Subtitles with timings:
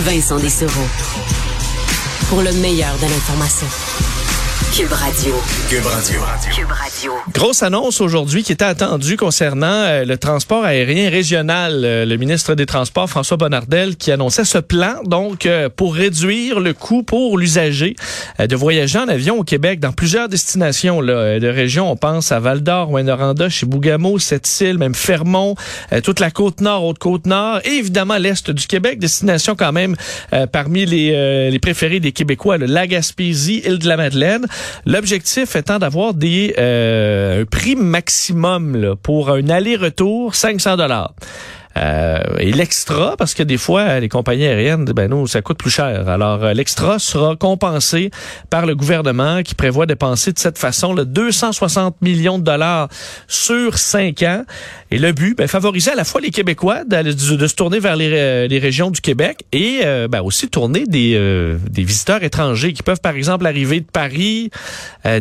[0.00, 0.86] Vincent Dessereau.
[2.28, 3.66] Pour le meilleur de l'information.
[4.76, 5.34] Cube Radio.
[5.68, 6.20] Cube Radio.
[6.54, 7.12] Cube Radio.
[7.32, 11.82] Grosse annonce aujourd'hui qui était attendue concernant euh, le transport aérien régional.
[11.84, 16.60] Euh, le ministre des Transports, François Bonnardel, qui annonçait ce plan donc euh, pour réduire
[16.60, 17.96] le coût pour l'usager
[18.38, 21.90] de voyager en avion au Québec dans plusieurs destinations là, de régions.
[21.90, 25.56] On pense à Val-d'Or, Rwanda, chez Bougamo, Sept-Îles, même Fermont,
[26.04, 28.98] toute la côte nord, Haute-Côte nord et évidemment l'est du Québec.
[28.98, 29.96] Destination quand même
[30.52, 34.46] parmi les, les préférés des Québécois, le la Gaspésie, Île-de-la-Madeleine.
[34.86, 41.14] L'objectif étant d'avoir des euh, un prix maximum pour un aller-retour 500 dollars.
[41.78, 45.70] Euh, et l'extra, parce que des fois, les compagnies aériennes, ben nous, ça coûte plus
[45.70, 46.08] cher.
[46.08, 48.10] Alors, euh, l'extra sera compensé
[48.50, 52.88] par le gouvernement qui prévoit dépenser de cette façon là, 260 millions de dollars
[53.26, 54.44] sur cinq ans.
[54.90, 57.96] Et le but, ben, favoriser à la fois les Québécois de, de se tourner vers
[57.96, 61.12] les, euh, les, régions du Québec et ben, aussi tourner des,
[61.70, 64.50] des visiteurs étrangers qui peuvent, par exemple, arriver de Paris,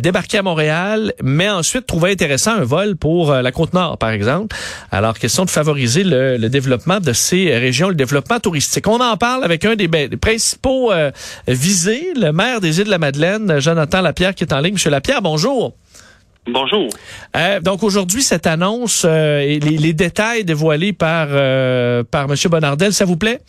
[0.02, 4.56] débarquer à Montréal, mais ensuite trouver intéressant un vol pour la Côte-Nord, par exemple.
[4.92, 8.88] Alors, question de favoriser le le développement de ces régions, le développement touristique.
[8.88, 11.12] On en parle avec un des, ben, principaux euh,
[11.48, 14.74] visés, le maire des Îles-de-la-Madeleine, Jonathan Lapierre, qui est en ligne.
[14.74, 15.74] Monsieur Lapierre, bonjour.
[16.48, 16.88] Bonjour.
[17.36, 21.28] Euh, donc aujourd'hui, cette annonce euh, et les, détails dévoilés par,
[22.06, 22.36] par M.
[22.50, 23.40] Bonardel, ça vous plaît?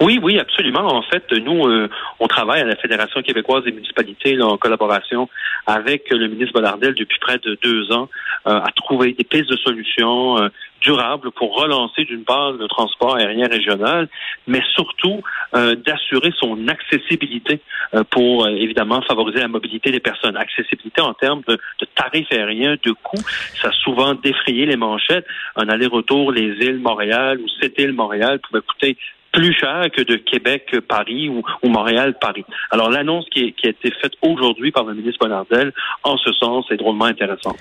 [0.00, 0.86] Oui, oui, absolument.
[0.86, 5.28] En fait, nous, on travaille à la Fédération québécoise des municipalités en collaboration
[5.66, 8.08] avec le ministre Bonardel depuis près de deux ans
[8.44, 10.38] à trouver des pistes de solutions,
[10.80, 14.08] durable pour relancer d'une part le transport aérien régional,
[14.46, 15.22] mais surtout
[15.54, 17.60] euh, d'assurer son accessibilité
[17.94, 20.36] euh, pour euh, évidemment favoriser la mobilité des personnes.
[20.36, 23.22] Accessibilité en termes de, de tarifs aériens, de coûts,
[23.60, 25.26] ça a souvent défrayé les manchettes.
[25.56, 28.96] Un aller-retour les îles Montréal ou cette île Montréal pouvait coûter
[29.32, 32.44] plus cher que de Québec-Paris ou, ou Montréal-Paris.
[32.70, 35.72] Alors l'annonce qui, qui, a été faite aujourd'hui par le ministre Bonardel,
[36.02, 37.56] en ce sens, est drôlement intéressante.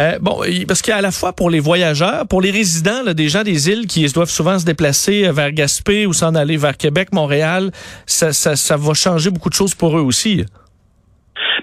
[0.00, 3.42] Euh, bon, parce qu'à la fois pour les voyageurs, pour les résidents, là, des gens
[3.42, 7.70] des îles qui doivent souvent se déplacer vers Gaspé ou s'en aller vers Québec, Montréal,
[8.06, 10.44] ça, ça, ça va changer beaucoup de choses pour eux aussi.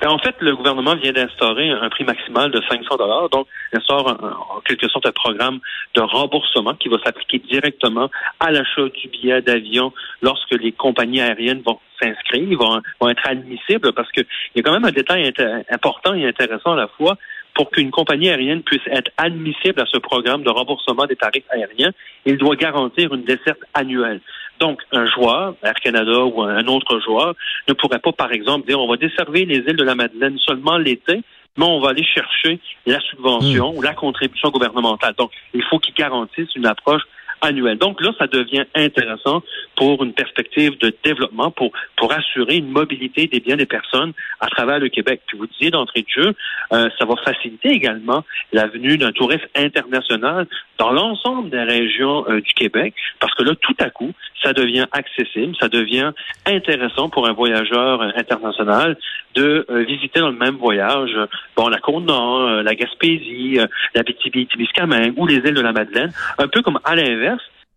[0.01, 4.07] Ben, en fait, le gouvernement vient d'instaurer un prix maximal de 500 dollars, donc instaure
[4.07, 5.59] en quelque sorte un programme
[5.95, 11.61] de remboursement qui va s'appliquer directement à l'achat du billet d'avion lorsque les compagnies aériennes
[11.65, 15.31] vont s'inscrire, vont, vont être admissibles, parce qu'il y a quand même un détail
[15.69, 17.17] important et intéressant à la fois
[17.53, 21.91] pour qu'une compagnie aérienne puisse être admissible à ce programme de remboursement des tarifs aériens,
[22.25, 24.21] il doit garantir une desserte annuelle.
[24.61, 27.33] Donc, un joueur, Air Canada ou un autre joueur,
[27.67, 30.77] ne pourrait pas, par exemple, dire on va desservir les îles de la Madeleine seulement
[30.77, 31.23] l'été,
[31.57, 33.77] mais on va aller chercher la subvention hmm.
[33.77, 35.15] ou la contribution gouvernementale.
[35.17, 37.01] Donc, il faut qu'ils garantissent une approche
[37.41, 37.77] annuelle.
[37.77, 39.41] Donc là, ça devient intéressant
[39.75, 44.47] pour une perspective de développement, pour, pour assurer une mobilité des biens des personnes à
[44.47, 45.21] travers le Québec.
[45.27, 46.33] Puis vous disiez d'entrée de jeu,
[46.73, 50.47] euh, ça va faciliter également la venue d'un tourisme international
[50.77, 54.11] dans l'ensemble des régions euh, du Québec, parce que là, tout à coup,
[54.43, 56.11] ça devient accessible, ça devient
[56.45, 58.97] intéressant pour un voyageur euh, international
[59.35, 61.15] de visiter dans le même voyage,
[61.55, 63.59] bon, la Côte-Nord, la Gaspésie,
[63.95, 67.30] la Témiscamingue ou les îles de la Madeleine, un peu comme à l'inverse,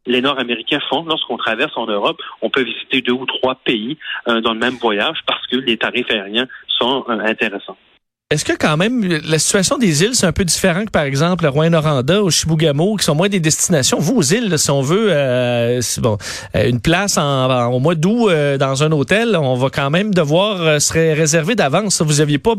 [0.07, 1.05] les Nord-Américains font.
[1.05, 3.97] Lorsqu'on traverse en Europe, on peut visiter deux ou trois pays
[4.29, 6.47] euh, dans le même voyage parce que les tarifs aériens
[6.79, 7.77] sont euh, intéressants.
[8.31, 11.45] Est-ce que quand même la situation des îles c'est un peu différent que par exemple
[11.45, 13.99] le Rouen-Noranda ou Chibougamau qui sont moins des destinations?
[14.01, 18.83] Vous aux îles si on veut euh, euh, une place en, au mois d'août dans
[18.83, 22.55] un hôtel on va quand même devoir se réserver d'avance vous aviez pas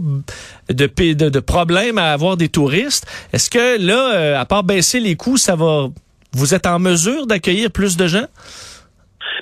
[0.69, 5.15] de, de, de problème à avoir des touristes est-ce que là à part baisser les
[5.15, 5.87] coûts ça va
[6.35, 8.27] vous êtes en mesure d'accueillir plus de gens?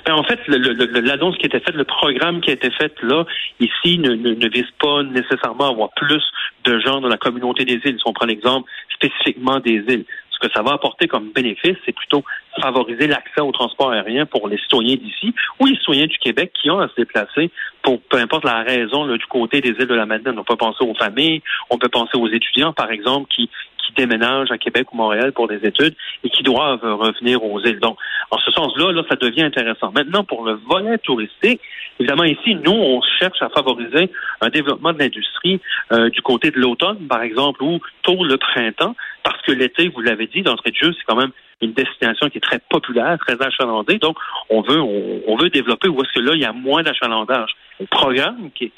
[0.06, 3.24] Ben, en fait, l'annonce qui a été faite, le programme qui a été fait là,
[3.58, 6.22] ici, ne, ne, vise pas nécessairement à avoir plus
[6.64, 7.96] de gens dans la communauté des îles.
[7.98, 11.94] Si on prend l'exemple spécifiquement des îles, ce que ça va apporter comme bénéfice, c'est
[11.94, 12.22] plutôt
[12.60, 16.70] favoriser l'accès au transport aérien pour les citoyens d'ici ou les citoyens du Québec qui
[16.70, 17.50] ont à se déplacer
[17.82, 20.38] pour peu importe la raison du côté des îles de la Madeleine.
[20.38, 23.48] On peut penser aux familles, on peut penser aux étudiants, par exemple, qui,
[23.86, 27.80] qui déménagent à Québec ou Montréal pour des études et qui doivent revenir aux îles.
[27.80, 27.98] Donc,
[28.30, 29.92] en ce sens-là, là, ça devient intéressant.
[29.92, 31.60] Maintenant, pour le volet touristique,
[31.98, 34.10] évidemment, ici, nous, on cherche à favoriser
[34.40, 35.60] un développement de l'industrie
[35.92, 40.00] euh, du côté de l'automne, par exemple, ou tôt le printemps, parce que l'été, vous
[40.00, 43.40] l'avez dit, d'entrée de jeu, c'est quand même une destination qui est très populaire, très
[43.40, 43.98] achalandée.
[43.98, 44.16] Donc,
[44.50, 47.50] on veut, on, veut développer où est-ce que là, il y a moins d'achalandage.
[47.80, 48.72] Le programme qui,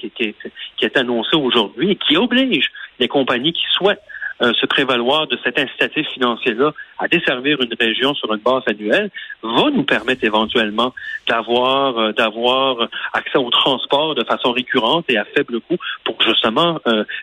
[0.80, 2.68] est annoncé aujourd'hui et qui oblige
[2.98, 4.02] les compagnies qui souhaitent
[4.42, 9.10] euh, se prévaloir de cet incitatif financier-là à desservir une région sur une base annuelle
[9.42, 10.92] va nous permettre éventuellement
[11.28, 16.78] d'avoir euh, d'avoir accès au transport de façon récurrente et à faible coût pour justement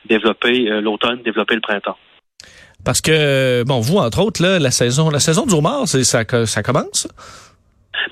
[0.05, 1.97] développer l'automne, développer le printemps.
[2.83, 6.63] Parce que bon, vous entre autres là, la saison la saison du homard, ça ça
[6.63, 7.07] commence.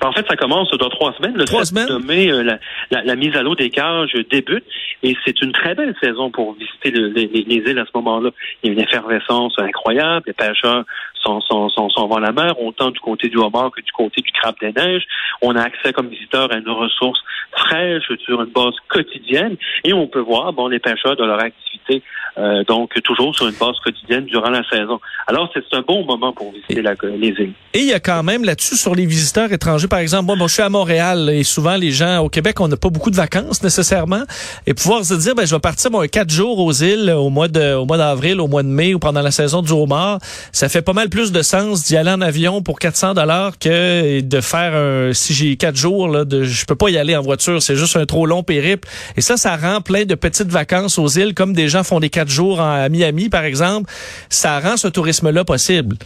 [0.00, 1.36] Ben, en fait, ça commence dans trois semaines.
[1.36, 1.88] Le trois semaines?
[1.90, 2.56] Euh,
[2.90, 4.64] la, mise à l'eau des cages débute
[5.02, 8.30] et c'est une très belle saison pour visiter les, îles à ce moment-là.
[8.62, 10.24] Il y a une effervescence incroyable.
[10.26, 10.84] Les pêcheurs
[11.14, 14.32] sont, sont, sont, sont la mer, autant du côté du homard que du côté du
[14.32, 15.04] crabe des neiges.
[15.40, 17.20] On a accès comme visiteur à une ressource
[17.66, 22.02] fraîche sur une base quotidienne et on peut voir bon les pêcheurs de leur activité
[22.38, 25.00] euh, donc toujours sur une base quotidienne durant la saison.
[25.26, 27.52] Alors c'est un bon moment pour visiter la, les îles.
[27.74, 30.46] Et il y a quand même là-dessus sur les visiteurs étrangers par exemple moi, bon,
[30.46, 33.16] je suis à Montréal et souvent les gens au Québec on n'a pas beaucoup de
[33.16, 34.22] vacances nécessairement
[34.66, 37.48] et pouvoir se dire ben je vais partir bon, quatre jours aux îles au mois
[37.48, 40.18] de au mois d'avril au mois de mai ou pendant la saison du homard
[40.52, 44.20] ça fait pas mal plus de sens d'y aller en avion pour 400 dollars que
[44.20, 47.22] de faire un si j'ai quatre jours là de je peux pas y aller en
[47.22, 50.98] voiture c'est juste un trop long périple et ça ça rend plein de petites vacances
[50.98, 53.90] aux îles comme des gens font des quatre jours à Miami, par exemple,
[54.28, 55.96] ça rend ce tourisme-là possible.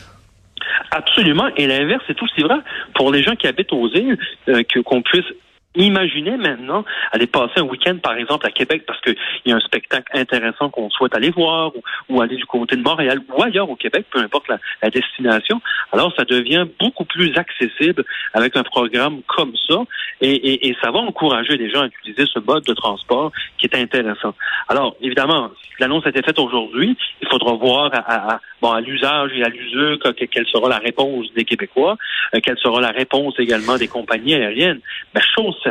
[0.91, 1.49] Absolument.
[1.57, 2.57] Et l'inverse c'est aussi vrai
[2.95, 5.27] pour les gens qui habitent aux îles, euh, qu'on puisse
[5.77, 9.61] Imaginez maintenant aller passer un week-end, par exemple, à Québec parce qu'il y a un
[9.61, 11.73] spectacle intéressant qu'on souhaite aller voir
[12.09, 14.59] ou, aller du côté de Montréal ou ailleurs au Québec, peu importe la,
[14.91, 15.61] destination.
[15.93, 19.83] Alors, ça devient beaucoup plus accessible avec un programme comme ça
[20.21, 24.35] et, ça va encourager les gens à utiliser ce mode de transport qui est intéressant.
[24.69, 26.97] Alors, évidemment, l'annonce a été faite aujourd'hui.
[27.21, 31.45] Il faudra voir à, bon, à l'usage et à l'usure quelle sera la réponse des
[31.45, 31.97] Québécois,
[32.35, 34.81] euh, quelle sera la réponse également des compagnies aériennes.
[35.15, 35.66] Mais chose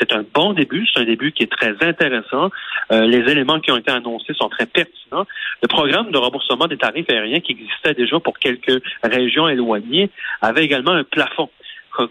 [0.00, 2.50] c'est un bon début, c'est un début qui est très intéressant.
[2.92, 5.26] Euh, les éléments qui ont été annoncés sont très pertinents.
[5.62, 10.10] Le programme de remboursement des tarifs aériens qui existait déjà pour quelques régions éloignées
[10.42, 11.48] avait également un plafond.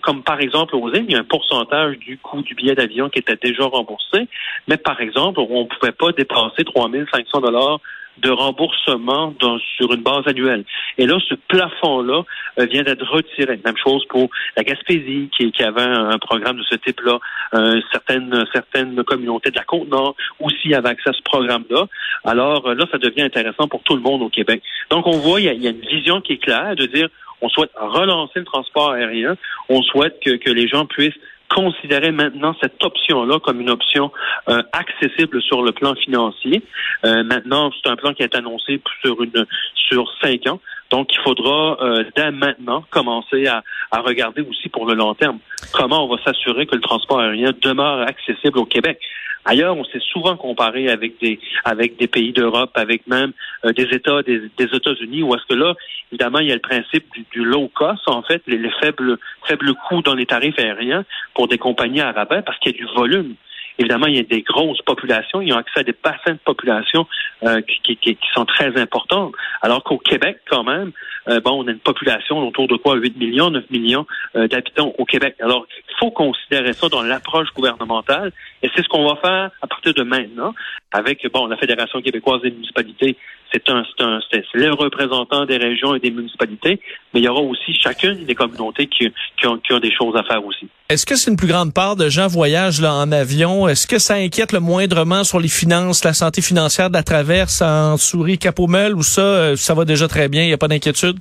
[0.02, 3.10] Comme par exemple aux îles, il y a un pourcentage du coût du billet d'avion
[3.10, 4.28] qui était déjà remboursé,
[4.68, 7.80] mais par exemple, on ne pouvait pas dépasser 3500 dollars
[8.18, 9.34] de remboursement
[9.76, 10.64] sur une base annuelle.
[10.98, 12.24] Et là, ce plafond-là
[12.60, 13.60] euh, vient d'être retiré.
[13.66, 17.20] Même chose pour la Gaspésie, qui, qui avait un, programme de ce type-là.
[17.56, 21.88] Euh, certaines, certaines communautés de la Côte-Nord aussi avaient accès à ce programme-là.
[22.24, 24.62] Alors euh, là, ça devient intéressant pour tout le monde au Québec.
[24.92, 27.10] Donc, on voit, il y y a une vision qui est claire de dire
[27.44, 29.36] on souhaite relancer le transport aérien,
[29.70, 31.14] on souhaite que, les gens puissent
[31.50, 34.12] considérer maintenant cette option-là comme une option
[34.50, 36.64] euh, accessible sur le plan financier.
[37.06, 39.46] Euh, maintenant, c'est un plan qui est annoncé sur une
[39.76, 40.60] sur cinq ans.
[40.94, 45.40] Donc, il faudra euh, dès maintenant commencer à, à, regarder aussi pour le long terme
[45.72, 49.00] comment on va s'assurer que le transport aérien demeure accessible au Québec.
[49.44, 53.32] Ailleurs, on s'est souvent comparé avec des avec des pays d'Europe, avec même
[53.66, 55.74] euh, des États des, États-Unis, où est-ce que là,
[56.12, 59.18] évidemment, il y a le principe du, low cost, en fait, les, faibles
[59.48, 62.94] faibles coûts dans les tarifs aériens pour des compagnies arabes, parce qu'il y a du
[62.94, 63.34] volume.
[63.80, 67.08] Évidemment, il y a des grosses populations, ils ont accès à des bassins de population
[67.44, 69.32] euh, qui, qui, qui, sont très importants.
[69.62, 70.92] Alors qu'au Québec, quand même,
[71.28, 74.06] euh, bon, on a une population autour de quoi 8 millions, 9 millions
[74.36, 75.36] euh, d'habitants au Québec.
[75.40, 78.32] Alors, il faut considérer ça dans l'approche gouvernementale
[78.62, 80.54] et c'est ce qu'on va faire à partir de maintenant
[80.92, 83.18] avec bon la Fédération québécoise des municipalités.
[83.54, 86.80] C'est un, un, c'est les représentants des régions et des municipalités,
[87.14, 90.16] mais il y aura aussi chacune des communautés qui, qui, ont, qui ont des choses
[90.16, 90.68] à faire aussi.
[90.90, 93.68] Est-ce que c'est une plus grande part de gens voyagent là, en avion?
[93.68, 97.62] Est-ce que ça inquiète le moindrement sur les finances, la santé financière de la traverse
[97.62, 100.68] en souris capomel ou ça, euh, ça va déjà très bien, il n'y a pas
[100.68, 101.20] d'inquiétude?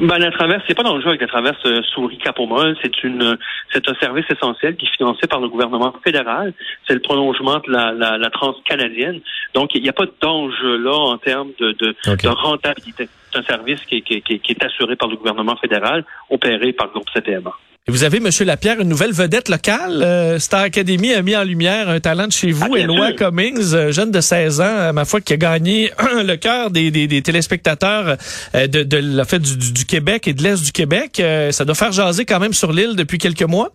[0.00, 2.76] Ben, la traverse, c'est pas dans le jeu avec la traverse euh, souris capomol.
[2.82, 3.36] C'est une,
[3.72, 6.52] c'est un service essentiel qui est financé par le gouvernement fédéral.
[6.86, 9.20] C'est le prolongement de la, la, la transcanadienne.
[9.54, 13.08] Donc, il n'y a pas d'enjeu là en termes de, de, de rentabilité.
[13.32, 16.86] C'est un service qui, qui, qui, qui, est assuré par le gouvernement fédéral, opéré par
[16.86, 17.52] le groupe CTMA.
[17.90, 20.02] Vous avez, Monsieur Lapierre, une nouvelle vedette locale.
[20.02, 23.72] Euh, Star Academy a mis en lumière un talent de chez vous, ah, Éloi Cummings,
[23.72, 25.90] euh, jeune de 16 ans, euh, ma foi, qui a gagné
[26.22, 28.18] le cœur des, des, des, téléspectateurs
[28.52, 31.22] de, de la fête du, du, Québec et de l'Est du Québec.
[31.50, 33.72] ça doit faire jaser quand même sur l'île depuis quelques mois.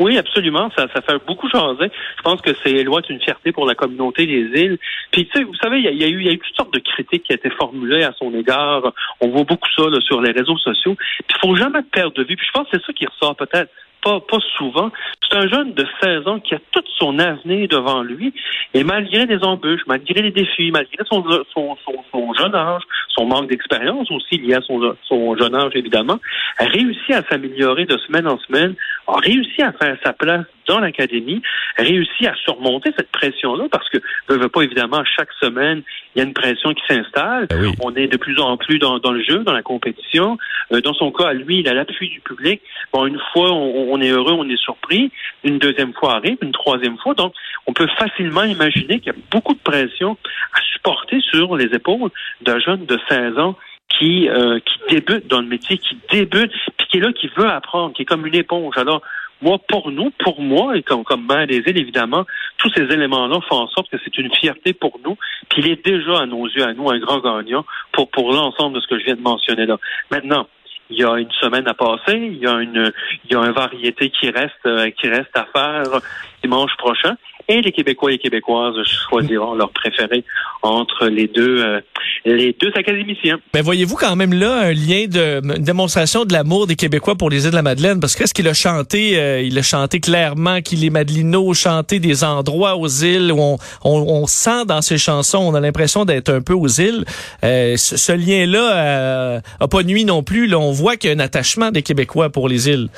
[0.00, 0.70] Oui, absolument.
[0.76, 1.90] Ça, ça fait beaucoup changer.
[2.16, 4.78] Je pense que c'est loin une fierté pour la communauté des îles.
[5.10, 6.80] Puis, tu sais, vous savez, il y, a, eu, y a eu toutes sortes de
[6.80, 8.92] critiques qui été formulées à son égard.
[9.20, 10.94] On voit beaucoup ça sur les réseaux sociaux.
[10.96, 12.36] Puis, il faut jamais perdre de vue.
[12.36, 13.70] Puis, je pense que c'est ça qui ressort peut-être
[14.02, 14.20] pas,
[14.58, 14.90] souvent.
[15.22, 18.34] C'est un jeune de 16 ans qui a tout son avenir devant lui.
[18.74, 21.76] Et malgré les embûches, malgré les défis, malgré son, son,
[22.10, 26.18] son, jeune âge, son manque d'expérience aussi lié à son, son jeune âge, évidemment,
[26.58, 28.74] a réussi à s'améliorer de semaine en semaine
[29.06, 31.42] a réussi à faire sa place dans l'académie,
[31.76, 33.98] réussi à surmonter cette pression-là parce que
[34.30, 35.82] ne veut pas évidemment chaque semaine
[36.14, 37.46] il y a une pression qui s'installe.
[37.48, 40.36] Ben On est de plus en plus dans, dans le jeu, dans la compétition.
[40.72, 42.60] Euh, dans son cas, lui, il a l'appui du public.
[42.92, 45.10] Bon, une fois, on, on, est heureux, on est surpris.
[45.44, 47.14] Une deuxième fois arrive, une troisième fois.
[47.14, 47.32] Donc,
[47.66, 50.16] on peut facilement imaginer qu'il y a beaucoup de pression
[50.52, 52.10] à supporter sur les épaules
[52.42, 53.56] d'un jeune de 16 ans
[53.98, 57.48] qui, euh, qui débute dans le métier, qui débute, puis qui est là, qui veut
[57.48, 58.76] apprendre, qui est comme une éponge.
[58.76, 59.02] Alors,
[59.42, 62.24] moi, pour nous, pour moi, et comme, comme maire des îles, évidemment,
[62.58, 65.16] tous ces éléments-là font en sorte que c'est une fierté pour nous,
[65.48, 68.76] puis il est déjà, à nos yeux, à nous, un grand gagnant pour, pour l'ensemble
[68.76, 69.78] de ce que je viens de mentionner là.
[70.10, 70.46] Maintenant,
[70.90, 72.92] il y a une semaine à passer, il y a une,
[73.24, 76.00] il y a un variété qui reste, euh, qui reste à faire
[76.42, 77.16] dimanche prochain
[77.48, 78.74] et les Québécois et Québécoises
[79.08, 80.24] choisiront leur préféré
[80.62, 81.80] entre les deux euh,
[82.24, 83.40] les deux académiciens.
[83.54, 87.30] Mais voyez-vous quand même là un lien de une démonstration de l'amour des Québécois pour
[87.30, 88.00] les îles de la Madeleine?
[88.00, 92.24] Parce qu'est-ce qu'il a chanté euh, il a chanté clairement qu'il est Madelino chanté des
[92.24, 96.30] endroits aux îles où on, on, on sent dans ses chansons on a l'impression d'être
[96.32, 97.04] un peu aux îles
[97.44, 101.12] euh, ce, ce, lien là a pas nuit non plus là on voit qu'il y
[101.12, 102.88] a un attachement des Québécois pour les îles.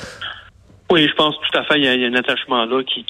[0.95, 1.81] Oui, je pense tout à fait.
[1.81, 3.05] Il y a, un attachement là qui,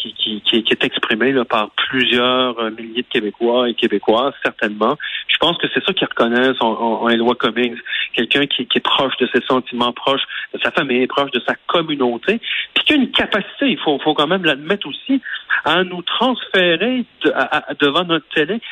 [0.55, 4.97] est exprimé par plusieurs euh, milliers de Québécois et Québécoises, certainement.
[5.29, 7.76] Je pense que c'est ça qu'ils reconnaissent en, en, Cummings.
[8.14, 10.23] Quelqu'un qui, est proche de ses sentiments, proche
[10.55, 12.41] de sa famille, proche de sa communauté,
[12.73, 15.21] puis qui a une capacité, il faut, quand même l'admettre aussi,
[15.67, 17.05] à nous transférer
[17.81, 18.62] devant notre télé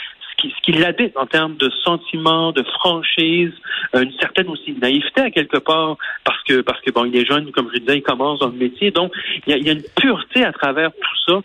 [0.40, 3.52] ce qui l'habite en termes de sentiments, de franchise,
[3.94, 7.24] euh, une certaine aussi naïveté à quelque part, parce que parce que bon, il est
[7.24, 9.12] jeune, comme je disais, il commence dans le métier, donc
[9.46, 11.40] il y a, il y a une pureté à travers tout ça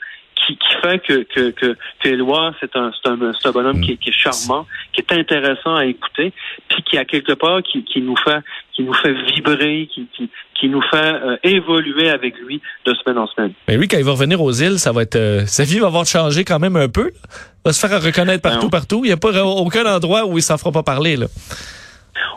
[0.45, 3.97] qui, qui fait que que que, que Éloi, c'est un c'est un, un bonhomme qui,
[3.97, 6.33] qui, est charmant, qui est intéressant à écouter,
[6.69, 8.39] puis qui à quelque part qui, qui nous fait
[8.73, 10.29] qui nous fait vibrer, qui qui,
[10.59, 13.53] qui nous fait euh, évoluer avec lui de semaine en semaine.
[13.67, 15.87] Mais lui, quand il va revenir aux îles, ça va être euh, sa vie va
[15.87, 17.11] avoir changé quand même un peu.
[17.13, 19.01] Il va se faire reconnaître partout, partout.
[19.03, 21.27] Il n'y a pas aucun endroit où il s'en fera pas parler là.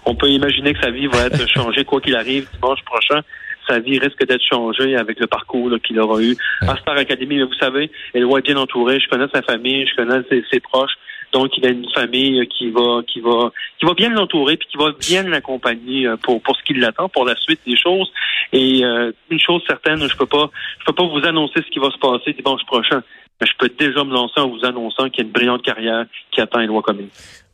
[0.06, 3.22] On peut imaginer que sa vie va être changée quoi qu'il arrive dimanche prochain
[3.70, 7.36] sa vie risque d'être changée avec le parcours qu'il aura eu à Star Academy.
[7.36, 8.98] Mais vous savez, Éloi est bien entouré.
[8.98, 10.92] Je connais sa famille, je connais ses, ses, proches.
[11.32, 14.76] Donc, il a une famille qui va, qui va, qui va bien l'entourer puis qui
[14.76, 18.10] va bien l'accompagner pour pour ce qui l'attend pour la suite des choses.
[18.52, 20.50] Et euh, une chose certaine, je peux pas,
[20.80, 23.02] je peux pas vous annoncer ce qui va se passer dimanche prochain.
[23.40, 26.04] Mais je peux déjà me lancer en vous annonçant qu'il y a une brillante carrière
[26.30, 27.08] qui attend Éloi Commune.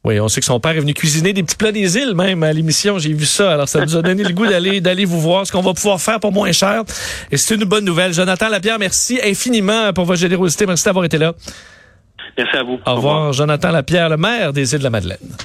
[0.07, 2.45] Oui, on sait que son père est venu cuisiner des petits plats des îles même
[2.45, 2.97] à l'émission.
[2.97, 3.55] J'ai vu ça.
[3.55, 6.01] Alors, ça nous a donné le goût d'aller d'aller vous voir ce qu'on va pouvoir
[6.01, 6.85] faire pour moins cher.
[7.33, 8.15] Et c'est une bonne nouvelle.
[8.15, 10.65] Jonathan Lapierre, merci infiniment pour votre générosité.
[10.65, 11.35] Merci d'avoir été là.
[12.39, 12.79] Merci à vous.
[12.87, 13.33] Au revoir, Au revoir.
[13.33, 15.37] Jonathan Lapierre, le maire des îles de la Madeleine.